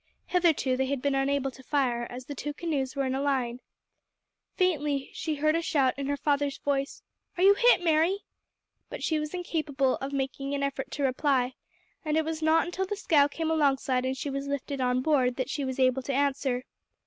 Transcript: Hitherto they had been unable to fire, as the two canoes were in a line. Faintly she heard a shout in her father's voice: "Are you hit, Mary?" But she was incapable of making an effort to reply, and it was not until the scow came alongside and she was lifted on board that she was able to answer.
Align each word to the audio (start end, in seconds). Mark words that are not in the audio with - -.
Hitherto 0.25 0.75
they 0.75 0.87
had 0.87 0.99
been 0.99 1.13
unable 1.13 1.51
to 1.51 1.61
fire, 1.61 2.07
as 2.09 2.25
the 2.25 2.33
two 2.33 2.55
canoes 2.55 2.95
were 2.95 3.05
in 3.05 3.13
a 3.13 3.21
line. 3.21 3.59
Faintly 4.55 5.11
she 5.13 5.35
heard 5.35 5.55
a 5.55 5.61
shout 5.61 5.93
in 5.95 6.07
her 6.07 6.17
father's 6.17 6.57
voice: 6.57 7.03
"Are 7.37 7.43
you 7.43 7.53
hit, 7.53 7.83
Mary?" 7.83 8.23
But 8.89 9.03
she 9.03 9.19
was 9.19 9.35
incapable 9.35 9.97
of 9.97 10.11
making 10.11 10.55
an 10.55 10.63
effort 10.63 10.89
to 10.93 11.03
reply, 11.03 11.53
and 12.03 12.17
it 12.17 12.25
was 12.25 12.41
not 12.41 12.65
until 12.65 12.87
the 12.87 12.95
scow 12.95 13.27
came 13.27 13.51
alongside 13.51 14.03
and 14.03 14.17
she 14.17 14.31
was 14.31 14.47
lifted 14.47 14.81
on 14.81 15.03
board 15.03 15.35
that 15.35 15.51
she 15.51 15.63
was 15.63 15.77
able 15.79 16.01
to 16.01 16.13
answer. 16.15 16.63